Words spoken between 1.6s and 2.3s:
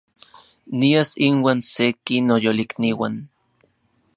seki